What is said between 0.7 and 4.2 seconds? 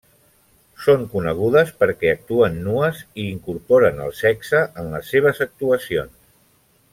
Són conegudes perquè actuen nues i incorporen el